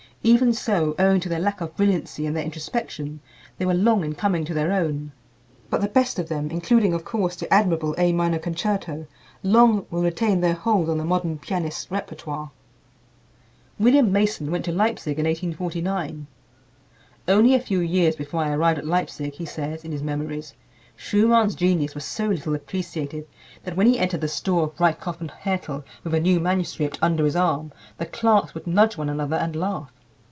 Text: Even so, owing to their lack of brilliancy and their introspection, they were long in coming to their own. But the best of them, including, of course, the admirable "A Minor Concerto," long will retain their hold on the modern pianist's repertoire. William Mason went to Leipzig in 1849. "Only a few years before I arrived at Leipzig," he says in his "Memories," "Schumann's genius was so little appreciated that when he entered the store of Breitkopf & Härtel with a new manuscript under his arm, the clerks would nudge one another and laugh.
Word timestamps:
Even 0.23 0.53
so, 0.53 0.93
owing 0.99 1.19
to 1.21 1.29
their 1.29 1.39
lack 1.39 1.61
of 1.61 1.75
brilliancy 1.75 2.27
and 2.27 2.37
their 2.37 2.43
introspection, 2.45 3.19
they 3.57 3.65
were 3.65 3.73
long 3.73 4.03
in 4.05 4.13
coming 4.13 4.45
to 4.45 4.53
their 4.53 4.71
own. 4.71 5.11
But 5.67 5.81
the 5.81 5.87
best 5.87 6.19
of 6.19 6.29
them, 6.29 6.51
including, 6.51 6.93
of 6.93 7.03
course, 7.03 7.35
the 7.35 7.51
admirable 7.51 7.95
"A 7.97 8.13
Minor 8.13 8.37
Concerto," 8.37 9.07
long 9.41 9.87
will 9.89 10.03
retain 10.03 10.39
their 10.39 10.53
hold 10.53 10.91
on 10.91 10.99
the 10.99 11.05
modern 11.05 11.39
pianist's 11.39 11.89
repertoire. 11.89 12.51
William 13.79 14.11
Mason 14.11 14.51
went 14.51 14.63
to 14.65 14.71
Leipzig 14.71 15.17
in 15.17 15.25
1849. 15.25 16.27
"Only 17.27 17.55
a 17.55 17.59
few 17.59 17.79
years 17.79 18.15
before 18.15 18.43
I 18.43 18.53
arrived 18.53 18.77
at 18.77 18.85
Leipzig," 18.85 19.33
he 19.33 19.45
says 19.45 19.83
in 19.83 19.91
his 19.91 20.03
"Memories," 20.03 20.53
"Schumann's 20.95 21.55
genius 21.55 21.95
was 21.95 22.05
so 22.05 22.27
little 22.27 22.53
appreciated 22.53 23.25
that 23.63 23.75
when 23.75 23.87
he 23.87 23.97
entered 23.97 24.21
the 24.21 24.27
store 24.27 24.65
of 24.65 24.75
Breitkopf 24.75 25.17
& 25.35 25.41
Härtel 25.43 25.83
with 26.03 26.13
a 26.13 26.19
new 26.19 26.39
manuscript 26.39 26.99
under 27.01 27.25
his 27.25 27.35
arm, 27.35 27.71
the 27.97 28.05
clerks 28.05 28.53
would 28.53 28.67
nudge 28.67 28.97
one 28.97 29.09
another 29.09 29.37
and 29.37 29.55
laugh. 29.55 29.91